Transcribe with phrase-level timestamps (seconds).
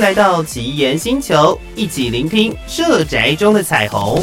[0.00, 4.22] 来到奇岩星球，一起聆听社宅中的彩虹。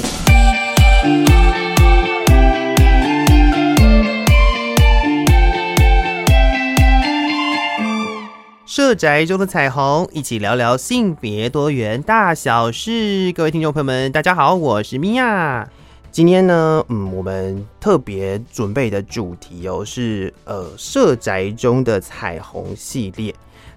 [8.68, 13.32] 社宅中的彩虹，一起聊聊性别多元大小事。
[13.34, 15.68] 各位听众朋友们，大家好，我是米娅。
[16.12, 23.34] 今天呢，嗯，我们特别准备的主题哦，是呃社宅中的彩虹系列。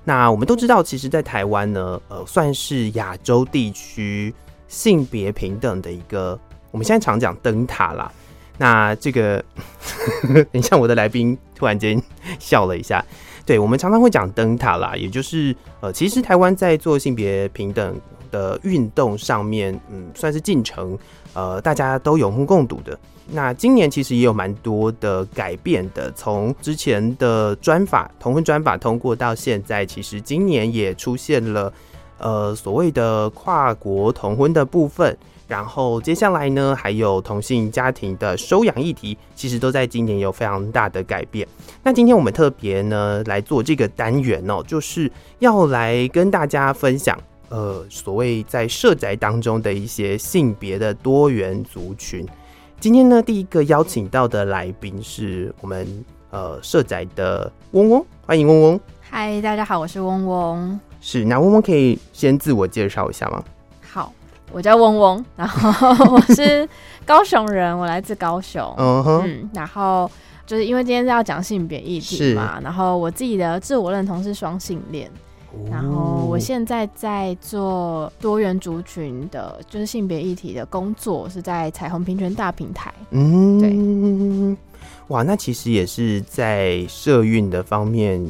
[0.09, 4.33] 那我们都知道，其实，在台湾呢，呃，算是亚洲地区
[4.69, 6.39] 性别平等的一个，
[6.71, 8.11] 我们现在常讲灯塔啦。
[8.57, 9.45] 那这个，
[10.33, 12.01] 等一下，我的来宾突然间
[12.39, 13.05] 笑了一下。
[13.45, 20.97] 对，我们常常会讲灯塔啦，也就是呃，其实台湾在做性别平等的运动上面，嗯，算是进程。
[21.35, 22.97] 呃，大家都有目共睹的。
[23.29, 31.73] 那今年其实也有蛮多的改变的，从之前的专法同婚专法通过到现在，其实今年也出现了
[32.19, 35.17] 呃所谓的跨国同婚的部分。
[35.49, 41.47] 然后接下来呢，还有同性家庭的收养议题，其实都在今年有非常大的改变。
[41.85, 47.17] 那今天我们特别呢来做这个单元哦，就是要来跟大家分享。
[47.49, 52.27] 呃，所谓在社宅当中的一些性别的多元族群，
[52.79, 58.81] 今天呢，第一个邀请到的来宾是我们呃社宅的嗡嗡，欢迎嗡嗡。
[59.01, 60.79] 嗨，大家好，我是嗡嗡。
[61.01, 63.43] 是，那嗡嗡可以先自我介绍一下吗？
[63.81, 64.13] 好，
[64.53, 66.69] 我叫嗡嗡，然后我是
[67.07, 68.63] 高雄人，我来自高雄。
[68.77, 70.09] 嗯哼，嗯，然后
[70.45, 75.11] 就是因为今天是要讲性别议题嘛，然后我自己的自我认同是双性恋。
[75.71, 82.93] 然后我现在在做多元族群的，就是性别议题的工作，是在彩虹平权大平台。
[83.11, 84.57] 嗯，对，
[85.09, 88.25] 哇，那其实也是在社运的方面。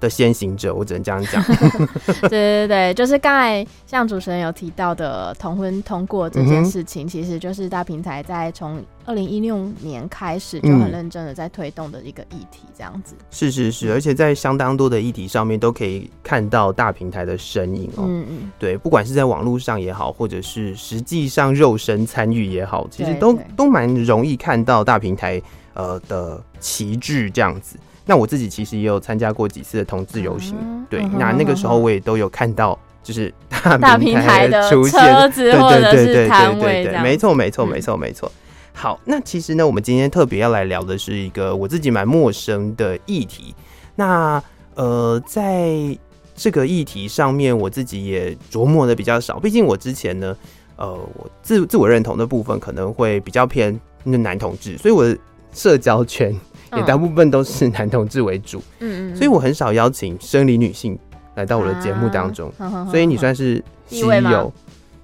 [0.00, 1.42] 的先行者，我只能这样讲。
[2.28, 13.14] 对对对，就是刚才像主持人有提到的同婚通过这件事情，嗯、其实就是大平台在从二零一六年开始就很认真的在推动的一个议题，这样子。
[13.30, 18.04] 是是是，而且在相当多的议题上面都可以看到大平台的身影哦。
[18.06, 25.40] 嗯嗯，对，不管是在网络上也好，或者是实际上肉身参与也好，其实都都蛮容易看到大平台
[25.74, 27.76] 呃的旗帜这样子。
[28.08, 33.30] 那我自己其实也有参加过几次的同志游行，嗯、对，嗯、那那个时候我也都有看到，就是
[33.78, 38.32] 大平台的出现，车子或者是摊位，对，没错，没错，没错，没错。
[38.72, 43.54] 好，那其实呢，我们今天特别要来聊的是一个我自己蛮陌生的议题。
[43.94, 44.42] 那
[44.74, 45.76] 呃，在
[46.34, 50.34] 这个议题上面，我自己也琢磨的比较少，毕竟我之前呢，
[50.76, 55.14] 呃，我自自我认同的部分可能会比较偏那男同志，所以我的
[55.52, 56.34] 社交圈。
[56.76, 60.98] 也大部分都是男同志为主，嗯嗯，所以我很少邀请生理女性
[61.34, 62.52] 来到我的节目当中，
[62.90, 64.52] 所以你算是稀有，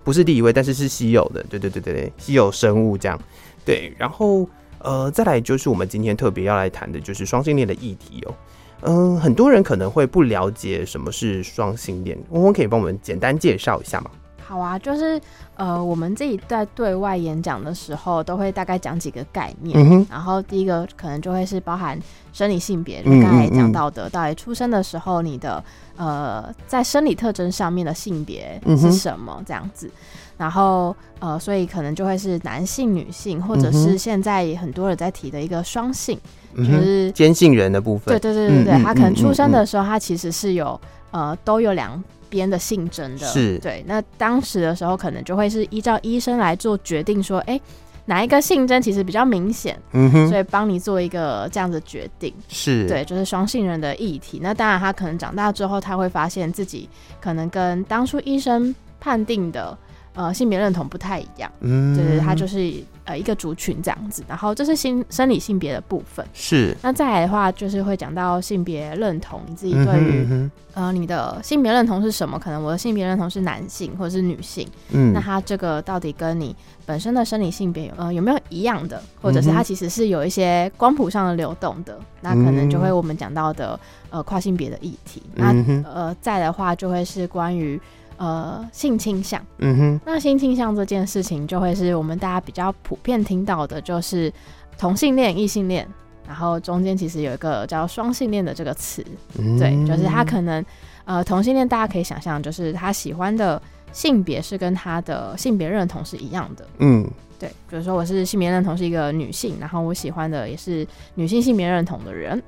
[0.03, 3.19] 不是第一位，但是是稀有的，对对对对对，稀有生物这样，
[3.65, 4.49] 对，然后
[4.81, 8.35] 呃，再来就是我们今天特别要来谈的就是双性恋的议题哦，
[8.83, 14.11] 嗯，很多人可能会不了解什么是双性恋，嗡嗡可以帮我们简单介绍一下吗？
[14.47, 15.19] 好啊，就是
[15.57, 19.79] 呃，我们自己在对外演讲的时候，都会大概讲几个概念。
[19.79, 21.99] 嗯、哼然后第一个可能就会是包含
[22.33, 25.65] 生理性别，刚才讲到的，到底出生的时候你的
[25.97, 29.87] 呃，在生理特征上面的性别是什么这样子。
[29.87, 29.93] 嗯、
[30.37, 36.21] 然后呃，所以可能就会是男性、女性，或者是现在很多人在提的一个双性，
[36.53, 38.13] 嗯、就是坚性人的部分。
[38.13, 40.79] 对对对对对，嗯、他可能出生的时候，他其实是有
[41.13, 42.03] 呃，都有两。
[42.35, 43.85] 边的性征的，是对。
[43.87, 47.63] 那当时的时候，可能就会是依照医生来做决定，说，哎、欸，
[48.07, 54.41] 哪一个性征其实比较明显，嗯哼，所以帮你做一个这样的决定，是对，就是双性人的议题。
[54.43, 56.89] 那当然，他可能长大之后，他会发现自己
[57.21, 59.79] 可能跟当初医生判定的
[60.15, 62.73] 呃性别认同不太一样，嗯，就是它就是。
[63.07, 66.27] 呃，一个族群这样子，然后这是性生理性别的部分。
[66.33, 72.39] 是，那再来的话，就是会讲到性别认同，你自己对于、呃你的性别认同是什么？
[72.39, 74.67] 可能我的性别认同是男性或者是女性。
[74.89, 76.57] 嗯，那它这个到底跟你
[76.87, 79.03] 本身的生理性别有呃有没有一样的？
[79.21, 81.93] 或者是它其实是有一些光谱上的流动的？
[81.99, 83.79] 嗯、那可能就会我们讲到的
[84.09, 85.23] 呃跨性别的议题。
[85.35, 87.79] 那呃再的话就会是关于。
[88.17, 94.33] 呃，性倾向，嗯哼，那性倾向这件事情就会是我们大家比较普遍听到的，就是
[94.79, 95.85] 同性恋、异性恋，
[96.27, 99.05] 然后中间其实有一个叫双性恋的这个词，
[99.37, 100.65] 嗯、对，就是他可能
[101.05, 103.61] 呃同性恋，大家可以想象，就是他喜欢的
[103.93, 107.05] 性别是跟他的性别认同是一样的，嗯，
[107.39, 110.87] 对，比、如说我是性别认同是一个女性，然后我喜欢的也是
[111.17, 112.41] 女性性别认同的人。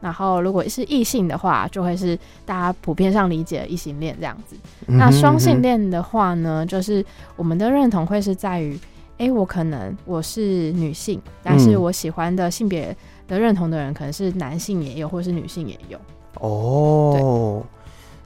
[0.00, 4.56] 然后如果是异性的话，就会是大家普遍上理解的异性恋这样子。
[4.86, 7.04] 那双性恋的话呢，就是
[7.36, 8.78] 我们的认同会是在于，
[9.18, 12.96] 哎、欸，我可能我是女性，但是我喜欢的性别
[13.26, 15.98] 的认同的人可能是男性也有，或是女性也有。
[16.34, 17.60] 哦，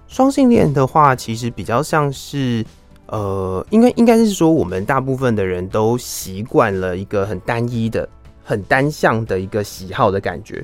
[0.07, 2.63] 双性恋的话，其实比较像是，
[3.07, 8.07] 呃，应该应该是说，我们大部分的人都习惯了一个很单一的、
[8.45, 10.63] 很单向的一个喜好的感觉。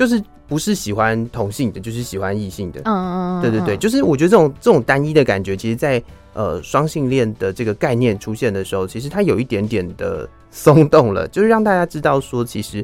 [0.00, 2.80] 就是不是喜欢同性的，就是喜欢异性的。
[2.86, 12.82] 嗯嗯嗯，对对对，就是我觉得这种这种单一的感觉，其实在，在呃双性恋的这个概念出现的时候，其实它有一点点的松动了，就是让大家知道说，其实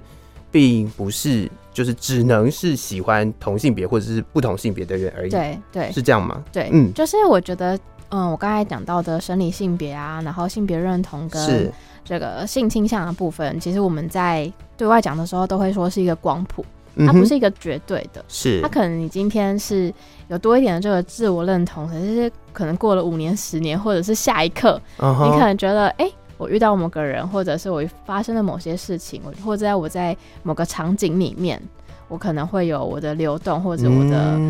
[0.51, 5.31] 并不是就是只能是喜欢同性别或者是不同性别的人而已。
[5.31, 6.45] 对对，是这样吗？
[6.53, 7.79] 对，嗯，就是我觉得，
[8.11, 11.73] 嗯，我刚才讲到的生理性别啊，然后性别认同跟
[12.05, 16.63] 这个性倾向的部分，其实我们在对外讲的时候，都会说是一个光谱。
[17.04, 19.93] 它不是一个绝对的，是它可能你今天是
[20.28, 25.26] 有多一点的这个自我认同，可是可能过了五年、十年，或者是下一刻，uh -huh.
[25.26, 31.62] 你可能觉得，哎、欸，我遇到某个人，或者是我发生了某些事情，或者在我在某个场景里面，
[32.08, 34.40] 我可能会有我的流动或者我的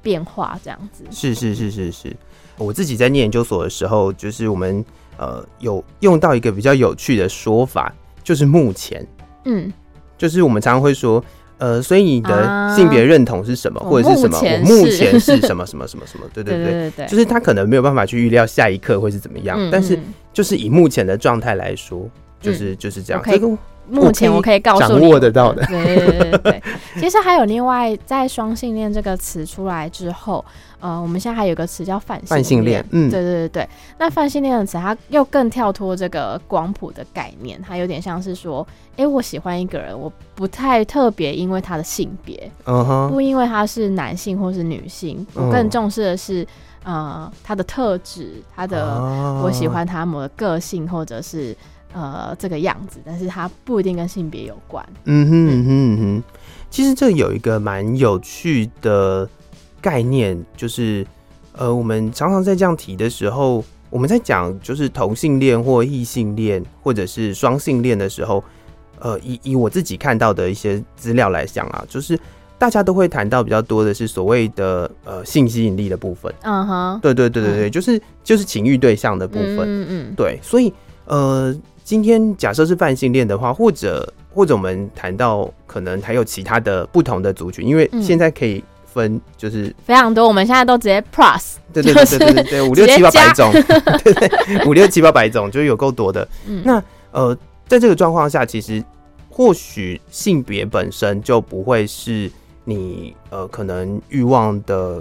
[0.00, 1.02] 变化，这样子。
[1.04, 2.16] 嗯、是是是是是，
[2.56, 4.84] 我自己在念研究所的时候，就是我们
[5.16, 7.92] 呃有用到一个比较有趣的说法，
[8.22, 9.04] 就是目前，
[9.44, 9.72] 嗯，
[10.16, 11.20] 就是我们常常会说。
[11.58, 14.38] 呃，所以你的性别认同是什么，啊、或者是什么？
[14.38, 16.26] 我目前是什么什么什么什么？
[16.34, 19.98] 对对 对，对就是他可能没有办法去预料下一刻会是怎么样，嗯，但是
[20.32, 22.08] 就是以目前的状态来说，
[22.40, 23.22] 就是、嗯、就是这样。
[23.24, 23.48] 这个
[23.88, 26.62] 目前我可以告诉你掌握得到的，对对对对对。
[26.98, 30.44] 其实还有另外，在双性恋这个词出来之后，
[30.80, 32.28] 呃，我们现在还有个词叫泛性恋。
[32.28, 33.68] 泛性恋，嗯，对对对对。
[33.98, 46.46] 那泛性恋的词，它又更跳脱这个光谱的概念，它有点像是说，哎、欸，我喜欢一个人，我不太特别，因为他的性别，不因为他是男性或是女性，我更重视的是，
[46.82, 51.54] 呃，他的特质，他的、啊，我喜欢他某个个性，或者是。
[51.92, 54.86] 呃，这个样子，但是它不一定跟性别有关。
[55.04, 56.22] 嗯哼嗯哼嗯哼，
[56.68, 59.26] 其实这有一个蛮有趣的
[59.80, 61.06] 概念，就是
[61.52, 68.44] 呃，我们常常在这样提的时候，我们在讲就是同性恋或异性恋或者是双性恋的时候，
[68.98, 72.18] 呃，以以我自己看到的一些资料来讲啊，就是
[72.58, 76.30] 大家都会谈到比较多的是所谓的呃性吸引力的部分。
[76.42, 79.60] 嗯哼，对对对对对，就是就是情欲对象的部分。
[79.60, 80.70] 嗯嗯，对，所以
[81.06, 81.56] 呃。
[81.86, 93.52] 今天假设是泛性恋的话，或者或者我们谈到可能还有其他的不同的族群，因为现在可以分就是、嗯、非常多，我们现在都直接 plus，对对对对对对，对，五六七八百种，
[94.02, 96.26] 对对，五六七八百种，就是有够多的。
[96.48, 97.32] 嗯、那呃，
[97.68, 98.82] 在这个状况下，其实
[99.30, 102.28] 或许性别本身就不会是
[102.64, 105.00] 你呃可能欲望的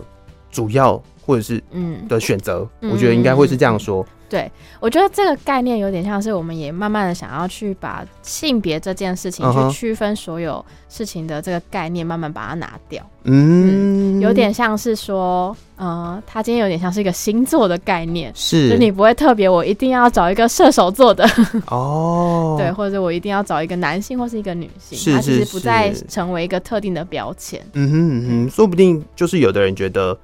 [0.51, 2.07] 主要或者是嗯。
[2.07, 4.05] 的选择、嗯，我觉得应该会是这样说。
[4.35, 4.51] 对，
[4.81, 13.01] 我觉得这个概念有点像是我们也慢慢的想要去把性别这件事情去区分所有事情的这个概念，慢慢把它拿掉。
[13.23, 21.25] 嗯，嗯有点像是说，呃，他今天有点像是一个星座的概念，是，就你不会特别，我一定要找一个射手座的
[21.67, 27.65] 哦， 对，或者我一定要找一个男性或是一个女性，是是是，它其实不再成为一个特定的标签。
[27.71, 30.17] 嗯哼嗯哼，说不定就是有的人觉得。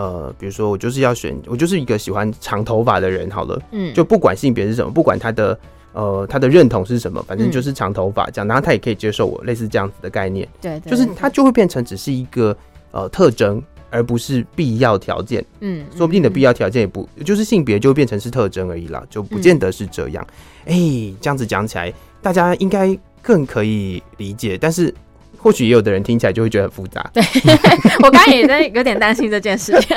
[0.00, 5.58] 呃，比如说我就是要选，我就是一个喜欢长头发的人，好了，嗯，就不管性别是什么，不管他的
[5.92, 12.56] 呃他的认同是什么，反正就是长头发这样，然后他也可以接受我，类似这样子的概念，对，对，就是他就会变成只是一个
[12.92, 20.26] 呃特征，而不是必要条件，嗯，说不定的必要条件也不就是性别就会变成是特征而已啦，就不见得是这样，
[20.64, 21.92] 哎、嗯欸，这样子讲起来，
[22.22, 24.94] 大家应该更可以理解，但是。
[25.42, 27.10] 或许也有的人听起来就会觉得很复杂。
[27.14, 27.22] 对，
[28.04, 29.96] 我刚刚也在有点担心这件事情。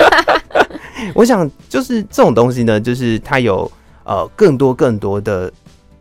[1.14, 3.70] 我想，就是这种东西呢，就是它有
[4.06, 5.52] 呃更多更多的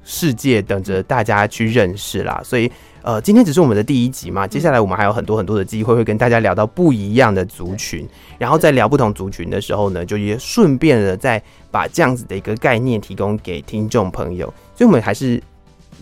[0.04, 2.40] 世界等着大家去认识啦。
[2.44, 2.70] 所以
[3.02, 8.08] 呃，今天只是我们的第一集嘛，接下来我们还有很多很多的机会会跟大家聊到不一样的族群，
[8.38, 14.46] 然后在聊不同族群的时候呢，就也顺便的再把这样子的一个概念提供给听众朋友。
[14.76, 15.42] 所以，我们还是。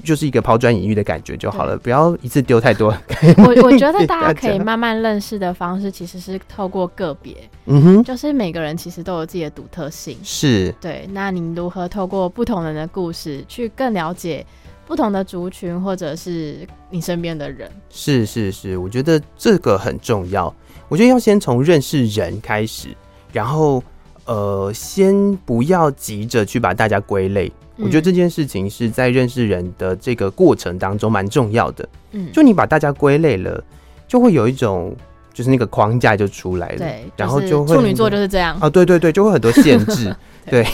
[0.04, 2.94] 就是一个抛砖引玉的感觉就好了，不要一次丢太多。
[3.38, 11.08] 我我觉得大家可以 慢慢认识的方式，其实是透过个别，嗯哼，就是每个人其实都有自己的独特性，是对。
[11.12, 14.44] 那你如何透过不同人的故事，去更了解
[14.86, 17.70] 不同的族群，或者是你身边的人？
[17.88, 20.52] 是是是，我觉得这个很重要。
[20.88, 22.88] 我觉得要先从认识人开始，
[23.32, 23.82] 然后
[24.24, 27.52] 呃，先不要急着去把大家归类。
[27.82, 31.88] 我觉得这件事情是在认识人的这个过程当中蛮重要的。
[32.12, 33.62] 嗯，就你把大家归类了，
[34.06, 34.94] 就会有一种
[35.32, 40.14] 就是那个框架就出来了，对，然后就会处女座就是这样啊，对对对，就会很多限制，
[40.50, 40.62] 对。
[40.62, 40.66] 对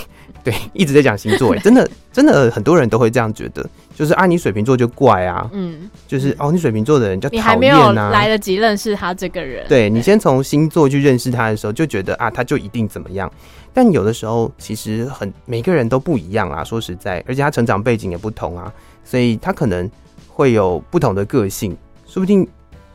[0.53, 13.33] 对，一直在讲星座，哎，真的，真的很多人都会这样觉得，就是啊，你水瓶座就怪啊，嗯，就是哦，你水瓶座的人就讨厌啊，你还没有来得及认识他这个人，对，你先从星座去认识他的时候，就觉得啊，他就一定怎么样，
[13.73, 18.71] 但有的时候其实很每个人都不一样啊，说实在，而且他成长背景也不同啊，
[19.03, 19.91] 所以他可能
[20.29, 21.75] 会有不同的个性，
[22.07, 22.47] 说不定，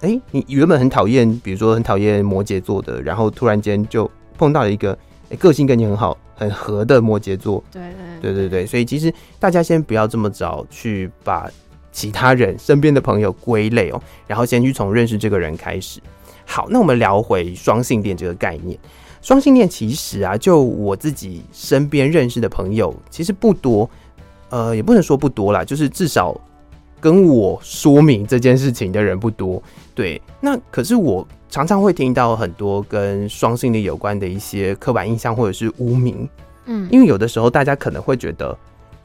[0.01, 4.95] 哎、欸，你原本很讨厌，比如说很讨厌摩羯座的，然后突然间就碰到了一个。
[5.39, 7.83] 个性跟你很好、很合的摩羯座，对
[8.19, 11.47] 对对对对，所以其实大家先不要这么早去把
[11.91, 15.99] 其他人身边的朋友归类哦，然后先去从认识这个人开始。
[16.43, 18.75] 好，那我们聊回双性恋这个概念。
[19.21, 23.87] 双性恋其实啊，就我自己身边认识的朋友其实不多，
[24.49, 26.35] 呃，也不能说不多啦，就是至少
[26.99, 29.61] 跟我说明这件事情的人不多。
[29.95, 31.27] 对，那可是我。
[31.51, 36.25] 常常会听到很多跟双性恋有关的一些刻板印象或者是污名，
[36.63, 38.57] 嗯，因为有的时候大家可能会觉得，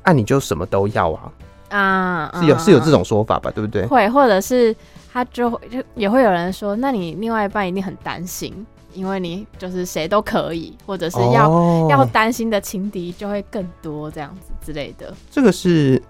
[0.04, 1.32] 啊，你就什么都要啊，
[1.70, 3.84] 啊，是有是有这种说法吧，对不对？
[3.86, 4.72] 会，或者是
[5.12, 15.12] 他就就也会有人说，那你另外一半一定很担心，因为你就是谁都可以，或者是要、哦、要担心的情敌就会更多，这样子之类的。
[15.32, 16.00] 这个是，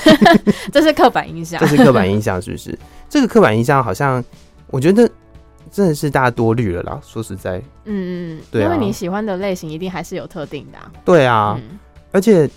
[0.70, 2.78] 这是刻板印象， 这是刻板印象，是不是？
[3.08, 4.22] 这个刻板印象好像
[4.68, 5.10] 我觉得。
[5.68, 11.78] 真的是大家多虑了啦，说实在，嗯嗯，对、啊，因为你喜欢的类型一定还是有特定的、啊，对啊，嗯、
[12.12, 12.48] 而且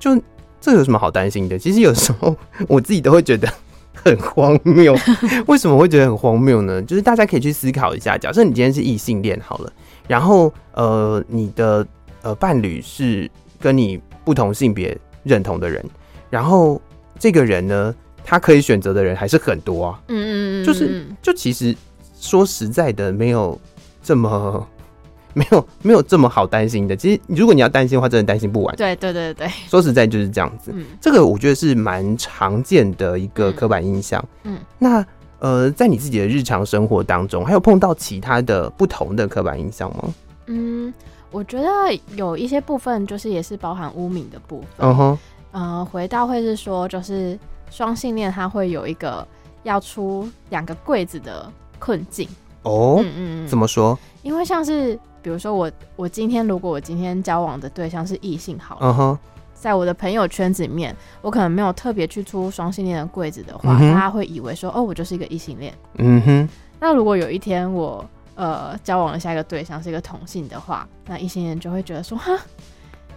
[0.00, 0.20] 就
[0.60, 1.56] 这有什么好担心的？
[1.56, 2.34] 其实有时候
[2.66, 3.46] 我自己都会觉得
[3.94, 4.96] 很荒谬。
[5.46, 6.82] 为什么会觉得很荒谬呢？
[6.82, 9.72] 就是大家可以去思考一下，假设你今天是异性恋好了，
[10.08, 11.86] 然后呃，你的
[12.22, 15.84] 呃伴侣是跟你不同性别认同的人，
[16.30, 16.80] 然后
[17.16, 17.94] 这个人呢，
[18.26, 21.74] 他可以选择的人还是很多啊，嗯嗯嗯，就是就其实。
[22.18, 23.56] 说实在的，没有
[24.02, 24.66] 这么
[25.34, 26.96] 没有没有这么好担心的。
[26.96, 28.74] 其实，如果你要担心的话，真的担心不完。
[28.74, 30.72] 对对对对，说实在就是这样子。
[30.74, 34.24] 嗯，这个我觉得是蛮常见的一个刻板印象。
[34.44, 35.04] 嗯，那
[35.38, 40.14] 呃，在你自己的日常生活当中，还有碰到其他的不同的刻板印象吗？
[40.46, 40.92] 嗯，
[41.30, 41.68] 我觉得
[42.16, 44.68] 有一些部分就是也是包含污名的部分。
[44.78, 45.18] 嗯哼，
[45.52, 47.38] 呃，回到会是说，就是
[47.70, 49.26] 双性恋他会有一个
[49.62, 51.50] 要出两个柜子的。
[51.78, 52.26] 困境
[52.62, 53.96] 哦，嗯嗯，怎么说？
[54.22, 59.18] 因为像是比如说我，我今天如果我今天交往的对象是异性，好了，嗯哼，
[59.52, 65.70] 在我的朋友圈子里面，我可能没有特别去出双性恋的柜子的话，大家会以为说，哦，我就是一个异性恋。
[65.98, 66.48] 嗯哼。
[66.80, 68.02] 那如果有一天我
[68.36, 72.32] 呃交往了下一个对象是一个同性的话，那异性恋就会觉得说，哈，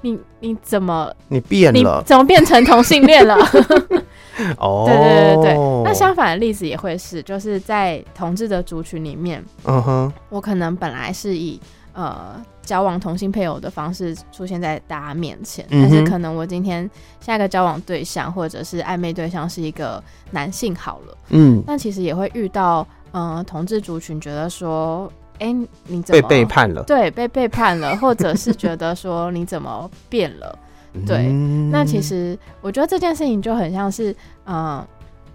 [0.02, 2.04] 你你怎么你变了？
[2.06, 3.38] 怎么变成同性恋了？
[4.58, 11.60] 哦，对对对对，那相反的例子也会是，就是在同志的族群里面，嗯哼，我可能本来是以
[11.94, 25.54] 呃交往同性配偶的方式出现在大家面前，嗯、但是可能我今天下一个交往对象或者是暧昧对象是一个男性好了，嗯，但其实也会遇到，嗯、呃，同志族群觉得说，哎、欸，
[25.88, 26.84] 你怎么被背叛了？
[26.84, 30.58] 对，被背叛了，或者是觉得说你怎么变了？
[31.06, 31.32] 对，
[31.72, 34.12] 那其实我觉得这件事情就很像是，
[34.46, 34.88] 嗯、呃，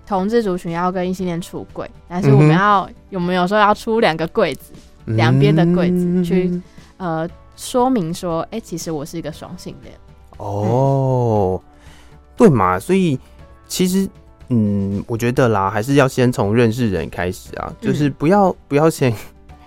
[0.07, 4.73] 同志族群要跟异性恋出柜，但是我们要、嗯、有没有说要出两个柜子，
[5.07, 6.61] 两边的柜子去，
[6.97, 9.95] 呃，说明说，哎、欸，其实我是一个双性恋。
[10.39, 13.19] 哦，嗯、对嘛，所以
[13.67, 14.09] 其实，
[14.49, 19.13] 嗯，我觉得啦，还是要先从认识人开始啊，就是不要、嗯、不要先。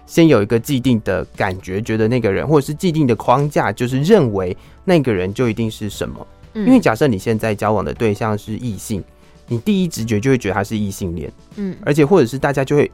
[0.08, 6.26] 先有一个既定的感觉，觉得那个人或者是既定的框架，就是认为那个人就一定是什么。
[6.54, 9.04] 嗯，因为假设你现在交往的对象是异性，
[9.48, 11.32] 你第一直觉就会觉得他是异性恋。
[11.58, 12.90] 嗯，而且或者是大家就会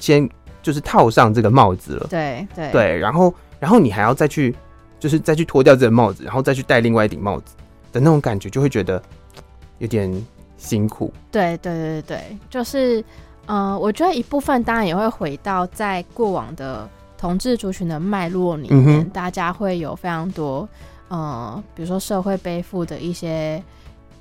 [0.00, 0.28] 先
[0.62, 2.06] 就是套上这个帽子了。
[2.08, 4.56] 对对对，然后然后你还要再去
[4.98, 7.54] 就是再去脱掉这个帽子，然后再去戴另外一顶帽子
[7.92, 9.00] 的那种感觉，就会觉得
[9.78, 10.10] 有点
[10.56, 11.12] 辛苦。
[11.30, 13.04] 对对对对，就是。
[13.48, 20.68] 嗯、呃，我觉得一部分当然也会回到在过往的同志族群的脉络里面，嗯、大家会有非常多，
[21.08, 23.60] 呃，比如说社会背负的一些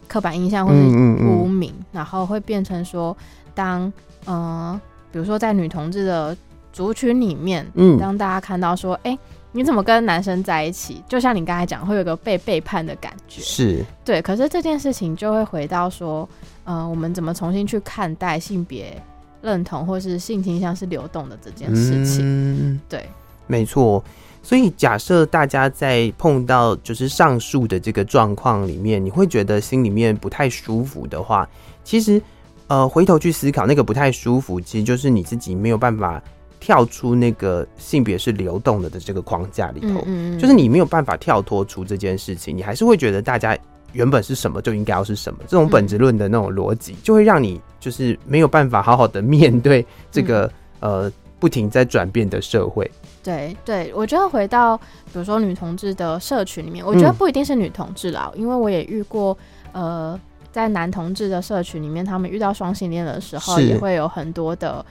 [0.08, 3.16] 刻板印象或者污名，嗯嗯嗯然后会变成说，
[3.54, 3.92] 当
[4.26, 4.80] 呃，
[5.12, 6.36] 比如说在女同志的
[6.74, 9.20] 族群里面，嗯，当大家看到说，哎、欸，
[9.52, 11.04] 你怎么跟男生在一起？
[11.08, 14.22] 就像你刚才讲，会有个被背叛的感觉，是对。
[14.22, 16.28] 可是这件事情就会回到说，
[16.64, 19.00] 呃，我们怎么重新去看待性别？
[19.42, 23.08] 认同或是性倾向是流动的这件事情，嗯、对，
[23.46, 24.04] 没错。
[24.44, 31.48] 所以假设大家在碰到就是上述的这个状况里面，你会觉得心里面不太舒服的话，
[31.84, 32.22] 其实
[32.68, 36.22] 呃，回头去思考那个不太舒服，其实就是你自己没有办法
[36.62, 43.58] 跳出那个性别是流动的的这个框架里头，嗯嗯嗯，就是你没有办法跳脱出这件事情，你还是会觉得大家
[43.94, 52.90] 原本是什么就应该要是什么，这种本质论的那种逻辑，就会让你就是没有办法好好的面对这个、嗯、呃不停在转变的社会。
[53.24, 59.38] 对对，我觉得回到比如说女同志的社群里面，我觉得不一定是女同志啦，嗯、因为我也遇过
[59.72, 60.20] 呃。
[60.50, 64.84] 在男同志的社群里面，他们遇到双性恋的时候，也会有很多的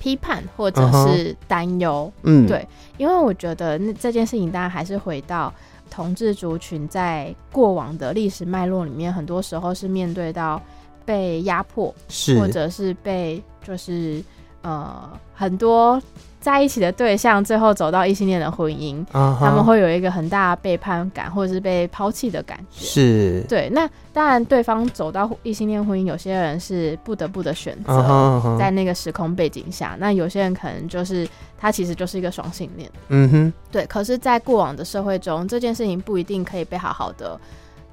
[0.00, 2.12] 批判或者是担忧。
[2.24, 2.66] 嗯，对，
[2.96, 5.52] 因为我觉得那这件事情，当然还是回到
[5.92, 10.58] 同志族群在过往的历史脉络里面，很多时候是面对到
[11.04, 14.24] 被压迫，是或者是被就是
[14.62, 16.00] 呃很多。
[16.42, 19.38] 在一起的对象最后走到异性恋的婚姻，uh huh.
[19.38, 22.84] 他们会有一个很大的背叛感，或者是被抛弃的感觉。
[22.84, 23.70] 是，对。
[23.72, 28.58] 那当然，对方走到异性恋婚姻，有些人是不得不的选择，uh huh.
[28.58, 29.96] 在那个时空背景下。
[30.00, 32.90] 那有些人可能就是他其实就是一个双性恋。
[33.06, 33.52] 嗯哼、uh，huh.
[33.70, 33.86] 对。
[33.86, 37.40] 可是，在过往的社会中，这件事情不一定可以被好好的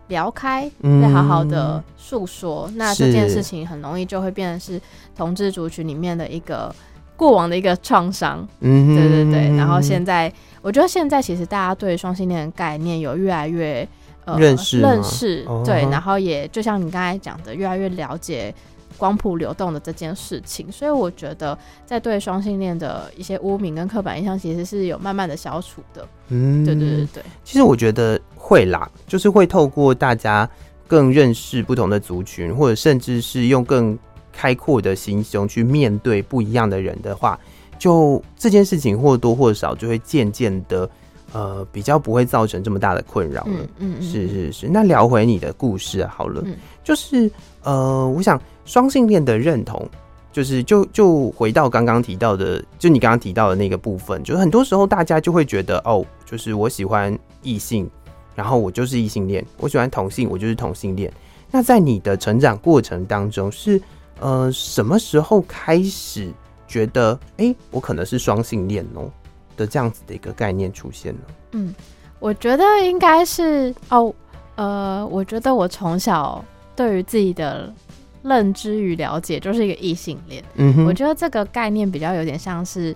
[0.08, 2.68] 聊开，被好好的诉说。
[2.70, 2.72] Uh.
[2.78, 4.82] 那这件事情很容易就会变成是
[5.16, 6.74] 同志族群里面的一个。
[7.20, 13.86] 过往的一个创伤，嗯，对对对，然后现在，我觉得现在其实大家对双性恋的概念有越来越
[14.24, 18.56] 呃认识认识，对，然后也就像你刚才讲的，越来越了解
[18.98, 27.24] 光谱流动的这件事情，所以我觉得在对双性恋的一些污名跟刻板印象，其实是有慢慢的消除的，嗯，对对对对。
[27.44, 30.50] 其实我觉得会啦，就是会透过大家
[30.88, 34.00] 更认识不同的族群，或者甚至是用更。
[34.40, 37.38] 开阔的心胸去面对不一样的人的话，
[37.78, 40.90] 就这件事情或多或少就会渐渐的，
[41.34, 43.50] 呃，比较不会造成这么大的困扰了。
[43.50, 44.70] 嗯嗯，嗯是是是。
[44.70, 46.56] 那聊回你的故事好了，嗯、
[46.86, 47.30] 就是
[47.64, 49.86] 呃，我想双性恋的认同，
[50.32, 57.90] 就是就就回到刚刚提到的，就你刚刚提到的那个部分，就是很多时候大家就会觉得，哦，就是我喜欢异性，
[58.36, 61.12] 然后我就是异性恋；我喜欢同性，我就是同性恋。
[61.52, 63.82] 那在你的成长过程当中是。
[64.20, 66.32] 呃，什么时候开始
[66.68, 69.10] 觉得，哎、欸，我可能是双性恋哦
[69.56, 71.22] 的这样子的一个概念出现呢？
[71.52, 71.74] 嗯，
[72.20, 74.14] 我觉得应该是哦，
[74.56, 76.44] 呃，我觉得我从小
[76.76, 77.74] 对于自己的
[78.22, 80.44] 认知与了解就是一个异性恋。
[80.56, 82.96] 嗯哼，我觉得这个概念比较有点像是，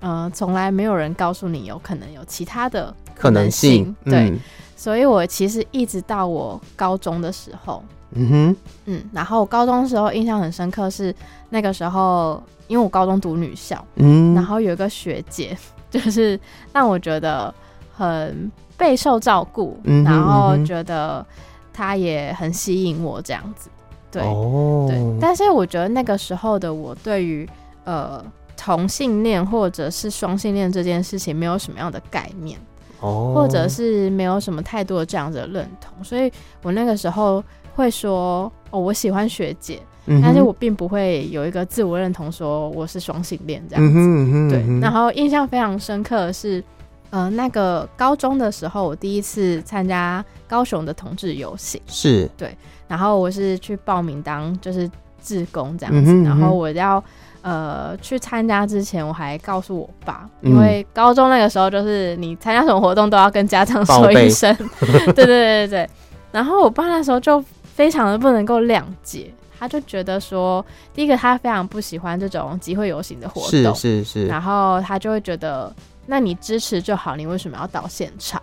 [0.00, 3.94] 呃，从来没有人告诉你有可能有其他的可能性。
[4.04, 4.40] 能性，对，嗯、
[4.82, 7.80] 所以我其实一直到我高中的时候。
[8.14, 11.14] 嗯哼，嗯，然后高中的时候印象很深刻是
[11.50, 15.56] 那个时候，因为我高中读女校，嗯，然后有一个学姐，
[15.88, 16.38] 就是
[16.72, 17.54] 让我觉得
[17.96, 21.24] 很备受照顾，嗯，然后觉得
[21.72, 23.70] 她也很吸引我这样子，
[24.10, 27.48] 对，哦，对，但是我觉得那个时候的我对于
[27.84, 28.22] 呃
[28.56, 32.58] 同性恋或者是双性恋这件事情没有什么样的概念，
[33.02, 37.44] 哦，或者是没有什么太多的这样子的认同，所以我那个时候。
[37.74, 43.98] 会说哦，我喜欢学姐，嗯、但是我并不会有一个自我认同，说我是双性恋这样子。
[43.98, 46.62] 嗯嗯对，然后印象非常深刻的是，
[47.08, 52.28] 呃，那个高中的时候，我第一次参加高雄的同志游行，是。
[52.36, 52.54] 对，
[52.86, 54.86] 然后我是去报名当就是
[55.22, 57.02] 志工这样子，然后我要
[57.42, 65.90] 呃去参加之前，我还告诉我爸，嗯、因为高中那个时候就是你参加什么活动都要跟家长说一声， 对对对对，
[66.32, 67.44] 然后我爸那时候就。
[67.74, 75.74] 非常的不能够谅解，他就觉得说，第一个他非常不喜欢这种集会游行的活动，是是是，然后他就会觉得，
[76.04, 78.40] 那你支持就好，你为什么要到现场？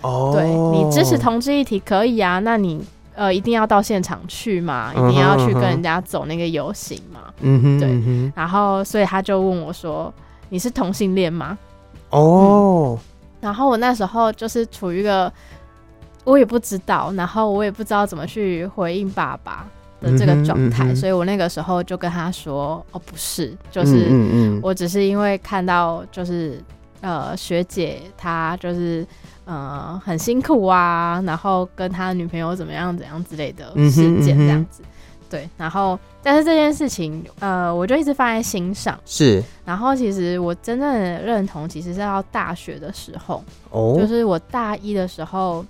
[0.00, 2.82] 哦，对，你支持同志议题可以啊，那你
[3.14, 10.12] 呃一定要到现场去嘛，一定要去跟人家走那个游行嘛，嗯哼，对，然后所以他就问我说，
[10.48, 11.56] 你是同性恋吗？
[12.10, 13.04] 哦、嗯，
[13.40, 15.32] 然后我那时候就是处于一个。
[16.26, 19.66] 我也不知道，然后我也不知道怎么去回应爸爸
[20.00, 26.58] 的这个状态，所以我那个时候就跟他说：“哦，不是，就是我只是因为看到就是
[27.02, 29.06] 呃学姐她就是
[29.44, 45.64] 呃很辛苦啊，然后跟他女朋友怎么样怎样之类的事件这样子，嗯嗯、对，然后但是这件事情呃我就一直放在心上，是，然后其实我真正的认同其实是到大学的时候，哦，就是我大一的时候。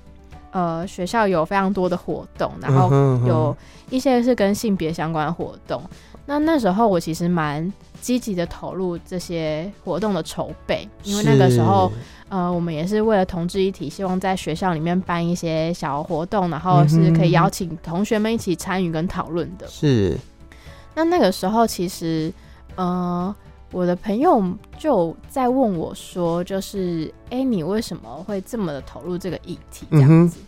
[0.57, 2.89] 呃，学校有非常多的活动，然后
[3.27, 3.57] 有
[3.91, 5.83] 一些是跟性别相关的活动。
[5.83, 11.93] 嗯、哼哼，那那时候我其实蛮积极的投入这些活动的筹备，因为那个时候，
[12.29, 19.67] 呃，我们也是为了同志一体，希望在学校里面办一些小活动，然后是可以邀请同学们一起参与跟讨论的。
[19.69, 20.17] 是。
[20.95, 22.33] 那那个时候其实，
[22.77, 23.35] 呃，
[23.73, 24.43] 我的朋友
[24.79, 29.87] 就在问我说，就是，哎、欸，你为什么会这么的投入这个议题？
[29.91, 30.47] 这样子，嗯、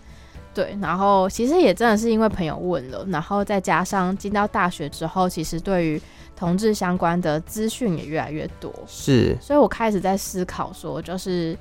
[0.57, 0.77] 对。
[0.81, 6.01] 然后其实也真的是因为朋友问了，然后再加上进到大学之后，其实对于
[6.35, 9.37] 同志相关的资讯也越来越多，是。
[9.40, 11.55] 所以我开始在思考说，就是，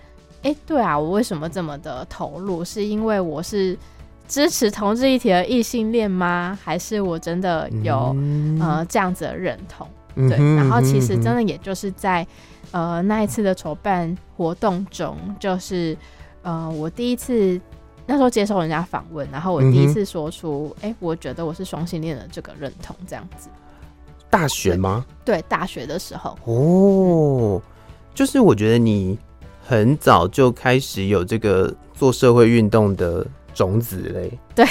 [0.44, 2.64] 哎、欸，对啊，我为什么这么的投入？
[2.64, 3.78] 是因为我是。
[4.28, 6.58] 支持同志一体的异性恋吗？
[6.64, 9.88] 还是我真的有、嗯、呃这样子的认同？
[10.16, 12.26] 嗯、对，然后其实真的也就是在
[12.72, 15.96] 呃那一次的筹办活动中，就是
[16.42, 17.62] 呃我第一次
[18.06, 23.50] 那时候接受人家访问，然后我第一次说出，哎、嗯欸，我觉得我是双性恋的这个认同，这样子。
[24.30, 25.06] 大学吗？
[25.24, 26.38] 对，对，大学的时候。
[26.46, 27.62] 哦，
[28.14, 29.18] 就是我觉得你
[29.66, 33.26] 很早就开始有这个做社会运动的。
[33.56, 34.66] 种子嘞，对，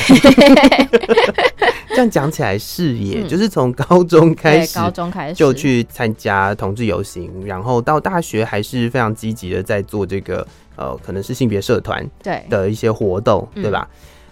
[1.95, 5.35] 这样讲起来是也，嗯、就是从高中开始，高中开始。
[5.35, 12.43] 就去参加同志游行，然后到大学还是非常积极的在做这个呃，可能是性别社团对。
[12.51, 13.89] 的一些活动，对，对吧？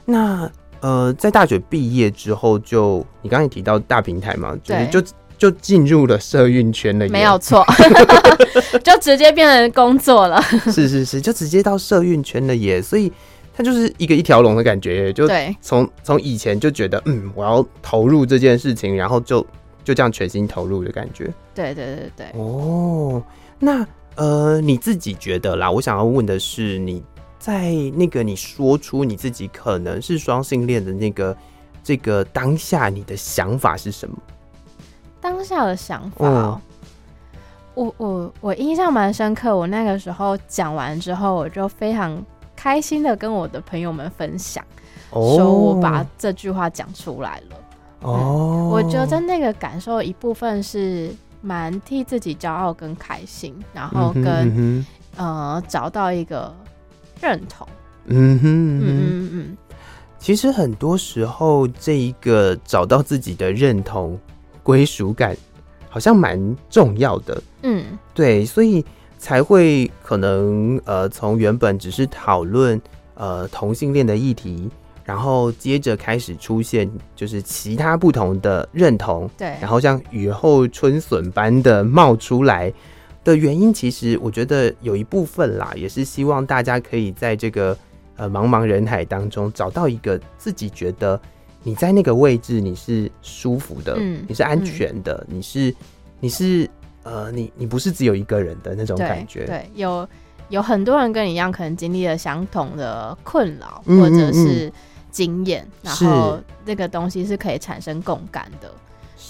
[0.06, 5.02] 嗯、那呃，在大学毕业之后就，就你刚才也提到大平台嘛，就是就
[5.38, 7.64] 就进入了社运圈了，没有错，
[8.82, 13.12] 就直接变成工作了，是是是，就直接到社运圈了耶，所以。
[13.54, 15.28] 它就是一个一条龙的感觉，就
[15.60, 19.46] 从从以前就觉得，嗯，我要投入这件事情，然后就
[19.84, 21.30] 就这样全心投入的感觉。
[21.54, 22.26] 对对对对。
[22.40, 23.22] 哦，
[23.58, 25.70] 那呃，你自己觉得啦？
[25.70, 27.04] 我想要问的是，你
[27.38, 31.36] 在那个你说出你自己可能是双性恋的那个
[31.84, 34.16] 这个当下，你的想法是什么？
[35.20, 36.60] 当下的想法，哦，
[37.74, 39.54] 我我我印象蛮深刻。
[39.54, 42.24] 我那个时候讲完之后，我就非常。
[42.62, 44.64] 开心的跟我的朋友们分享
[45.10, 45.36] ，oh.
[45.36, 47.56] 说我把这句话讲出来了。
[48.02, 48.20] 哦、oh.
[48.30, 54.84] 嗯，我觉得那个感受一部分是蛮替自己骄傲跟开心，然后跟、mm hmm.
[55.16, 56.54] 呃找到一个
[57.20, 57.66] 认同。
[58.04, 59.56] 嗯哼嗯嗯嗯。
[60.20, 64.16] 其实很多时候，这一个找到自己的认同、
[64.62, 65.36] 归属感，
[65.88, 66.38] 好像蛮
[66.70, 67.42] 重要的。
[67.62, 68.86] 嗯，对，所以。
[69.22, 72.78] 才会可能呃，从原本只是讨论
[73.14, 74.68] 呃同性恋的议题，
[75.04, 82.72] 然后接着开始出现就是其他不同的认同，对，然后像雨后春笋般的冒出来
[83.22, 87.78] 的原因，其实我觉得有一部分啦，也是希望大家可以在这个
[88.16, 91.18] 呃茫茫人海当中找到一个自己觉得
[91.62, 95.72] 你在那个位置你是舒服的，嗯，你是安全的，嗯，你是
[96.18, 96.68] 你是。
[97.04, 100.08] 呃，你你不是只有一个人的那种感觉，对，对，有
[100.50, 104.72] 有很多人跟你一样，可能经历了相同的困扰或者是
[105.10, 108.70] 经验，然后这个东西是可以产生共感的。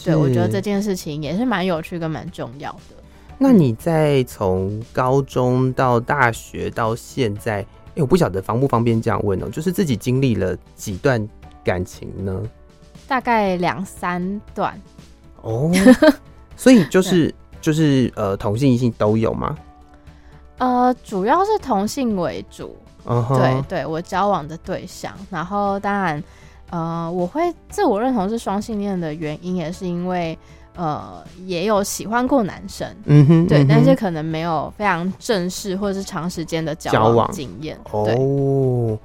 [0.05, 2.97] 对，我觉得这件事情也是蛮有趣跟蛮重要的。
[3.39, 11.27] 那你在从高中到大学到现在，哎、欸，我不晓得方不方便这样问哦、喔，就是自己经历了几段
[11.65, 12.43] 感情呢？
[13.09, 14.79] 大概两三段。
[15.41, 15.71] 哦，
[16.55, 17.35] 所以就是。
[17.63, 19.57] 就是呃，同性异性都有吗？
[20.59, 22.77] 呃，主要是同性为主。
[23.05, 23.37] Uh huh.
[23.37, 25.13] 对对，我交往的对象。
[25.31, 26.23] 然后当然，
[26.71, 30.39] 呃，我会自我认同是双性恋的原因，也是因为
[30.77, 32.87] 呃，也有喜欢过男生。
[33.07, 37.77] 嗯哼，对，嗯，但是可能没有非常正式或者是长时间的交往经验。
[37.91, 38.97] 对哦，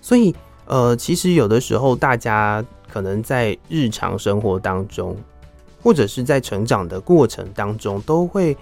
[0.00, 0.34] 所以
[0.66, 5.16] 呃，其实有的时候大家可能在日常生活当中。
[5.86, 8.56] 或者是在成长的过程当中，都会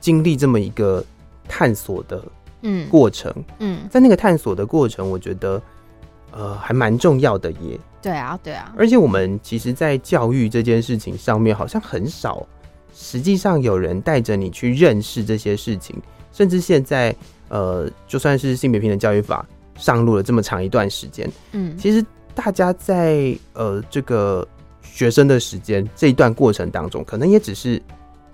[0.00, 1.04] 经历这么一个
[1.46, 2.24] 探索的
[2.62, 5.60] 嗯过程嗯，嗯，在那个探索的过程，我觉得
[6.30, 7.78] 呃还蛮重要的耶。
[8.00, 8.72] 对啊，对啊。
[8.78, 12.46] 而且我们其实，在教育这件事情上面，好像很少，
[12.94, 15.94] 实际上有人带着你去认识这些事情。
[16.32, 17.14] 甚至现在，
[17.50, 22.02] 呃，就算是性别平等教育法上路了这么长一段时间，嗯，其实
[22.34, 24.48] 大家在呃这个。
[24.82, 27.80] 学生的时间这一段过程当中，可能也只是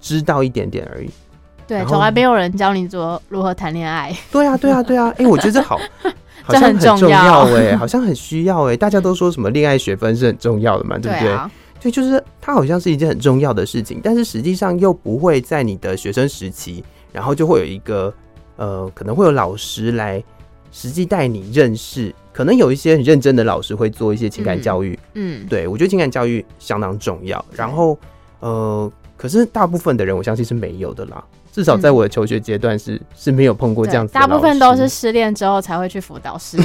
[0.00, 1.10] 知道一点点而已。
[1.66, 4.16] 对，从来没有人教你做如何谈恋爱。
[4.30, 5.08] 对啊，对啊，对啊！
[5.18, 5.76] 哎、欸，我觉得这好，
[6.42, 8.76] 好像很重要哎， 好像很需要哎。
[8.76, 11.28] 大家都说什么恋爱学分是很重要的嘛，对不对？
[11.28, 18.14] 对啊，对，就是它好像是一件很重要的事情，但是实际上又不会在你的学生时期，然后就会有一个
[18.54, 20.22] 呃，可能会有老师来
[20.70, 22.14] 实际带你认识。
[22.36, 27.42] 可能有一些很认真的老师会做一些情感教育，嗯，嗯对，我觉得情感教育相当重要。
[27.50, 27.98] 然后，
[28.40, 31.24] 呃，可是大部分的人，我相信是没有的啦。
[31.50, 34.12] 至少在我的求学阶段是、嗯、是没有碰过这样子。
[34.12, 36.58] 大部分都是失恋之后才会去辅导室，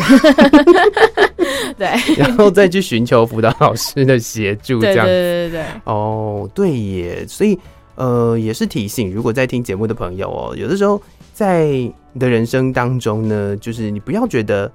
[1.79, 1.87] 对，
[2.19, 5.09] 然后再去寻求辅导老师的协助，这样子。
[5.09, 5.63] 对对对对。
[5.85, 7.57] 哦，对耶，所以
[7.95, 11.01] 呃，也是提醒，如果在听节目的朋友哦，有的时候
[11.33, 11.67] 在
[12.11, 14.69] 你的人生当中呢，就是你不要觉得，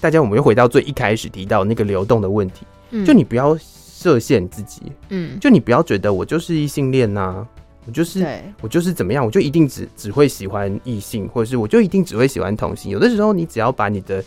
[0.00, 7.48] 大家我们又回到最一开始提到那个流动的问题，嗯、就你不要设限自己，嗯，就你不要觉得我就是异性恋呐、啊。
[7.86, 8.22] 我就是
[8.60, 12.92] 我就是怎么样，我就一定只只会喜欢异性，或者是我就一定只会喜欢同性。
[12.92, 14.22] 有的时候，你只要把你的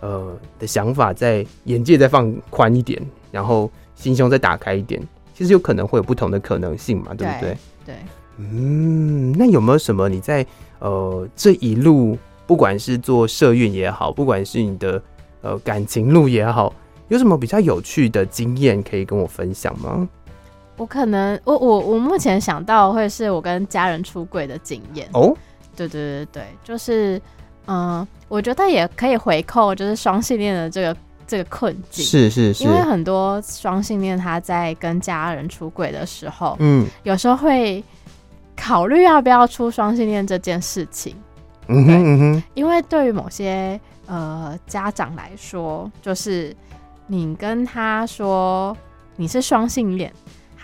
[0.00, 2.98] 呃的想法在眼界再放宽一点，
[3.30, 4.98] 然后心胸再打开一点，
[5.34, 7.40] 其实有可能会有不同的可能性嘛，对不对？
[7.40, 7.94] 对，对，
[8.38, 10.46] 嗯，那有没有什么你在
[10.78, 15.02] 呃这一路，不管是做社运也好，不管是你的
[15.42, 16.72] 呃感情路也好，
[17.08, 20.08] 有什么比较有趣的经验可以跟我分享吗？
[20.78, 25.06] 我可能，我我我目前想到会是我跟家人出柜的经验。
[25.12, 25.36] 哦，
[25.76, 27.20] 对对对对，就是
[27.66, 37.84] 嗯，我觉得也可以回扣，就是双性恋的这个这个困境，是是是，因为很多双性恋他在跟家人出轨的时候，嗯，有时候会
[38.56, 41.14] 考虑要不要出双性恋这件事情，
[41.68, 46.54] 嗯哼嗯哼，因为对于某些呃家长来说，就是
[47.06, 48.76] 你跟他说
[49.16, 50.12] 你是双性恋。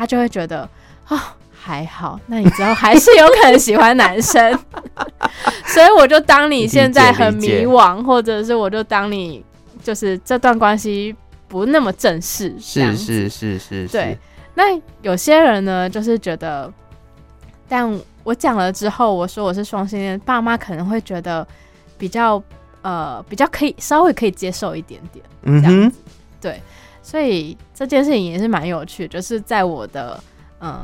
[0.01, 0.61] 他就会觉得
[1.07, 1.20] 啊、哦，
[1.51, 4.57] 还好，那你之后还是有可能喜欢男生，
[5.66, 9.44] 所以我就当你现在很迷惘，或者是我就当你
[9.83, 11.12] 就是这段关系
[11.48, 14.16] 不那么正式，是是是是，对。
[14.55, 16.72] 那有些人呢，就是觉得，
[17.68, 21.44] 但我讲了之后，我说我是双性恋，爸妈可能会觉得
[21.98, 22.40] 比较
[22.88, 25.98] 呃比较可以稍微可以接受一点点，嗯这样子，
[26.40, 26.62] 对。
[27.03, 30.22] 所以这件事情也是蛮有趣，就是在我的
[30.61, 30.79] 嗯，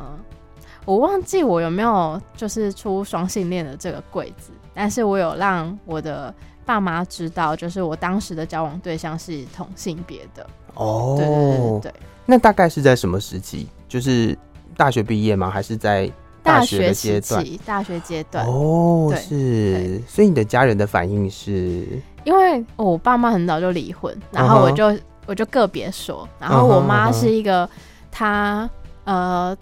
[0.87, 11.14] 我忘记我有没有就是出双性恋的这个柜子，但是我有让我的爸妈知道，就是我当时的交往对象是同性别的哦。
[11.19, 13.67] 对对对对对，那大概是在什么时期？
[13.87, 14.37] 就是
[14.79, 15.51] 大学毕业吗？
[15.51, 16.11] 还是在
[16.45, 17.45] 大学的阶段？
[17.67, 20.01] 大学阶段哦，是。
[20.07, 21.85] 所以你的家人的反应是？
[22.23, 24.91] 因为我爸妈很早就离婚，然后我就。
[24.91, 25.01] Uh huh.
[25.27, 27.67] 我就个别说，然后我妈是一个，
[28.13, 28.69] 她
[29.05, 29.57] 呃，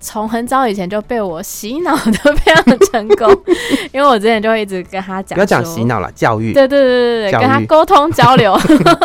[0.00, 3.30] 从很早以前就被我洗脑的非常成功，
[3.92, 8.58] 因为我之前就会一直跟她讲，不要讲洗脑了，教育，对对对对对，跟他沟通交流，